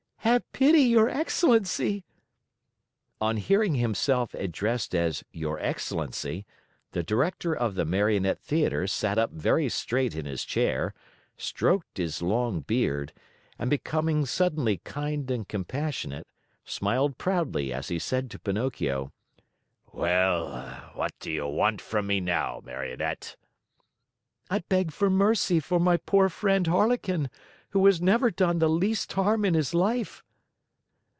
"Have 0.23 0.49
pity, 0.53 0.83
your 0.83 1.09
Excellency!" 1.09 2.05
On 3.19 3.37
hearing 3.37 3.73
himself 3.73 4.35
addressed 4.35 4.93
as 4.93 5.23
your 5.31 5.59
Excellency, 5.59 6.45
the 6.91 7.01
Director 7.01 7.55
of 7.55 7.73
the 7.73 7.85
Marionette 7.85 8.39
Theater 8.39 8.85
sat 8.85 9.17
up 9.17 9.31
very 9.31 9.67
straight 9.67 10.15
in 10.15 10.25
his 10.27 10.45
chair, 10.45 10.93
stroked 11.37 11.97
his 11.97 12.21
long 12.21 12.61
beard, 12.61 13.13
and 13.57 13.67
becoming 13.67 14.27
suddenly 14.27 14.77
kind 14.83 15.29
and 15.31 15.47
compassionate, 15.49 16.27
smiled 16.63 17.17
proudly 17.17 17.73
as 17.73 17.87
he 17.87 17.97
said 17.97 18.29
to 18.29 18.39
Pinocchio: 18.39 19.11
"Well, 19.91 20.91
what 20.93 21.17
do 21.19 21.31
you 21.31 21.47
want 21.47 21.81
from 21.81 22.05
me 22.05 22.19
now, 22.21 22.61
Marionette?" 22.63 23.35
"I 24.51 24.59
beg 24.59 24.91
for 24.91 25.09
mercy 25.09 25.59
for 25.59 25.79
my 25.79 25.97
poor 25.97 26.29
friend, 26.29 26.67
Harlequin, 26.67 27.31
who 27.69 27.85
has 27.85 28.01
never 28.01 28.29
done 28.29 28.59
the 28.59 28.67
least 28.67 29.13
harm 29.13 29.45
in 29.45 29.53
his 29.53 29.73
life." 29.73 30.21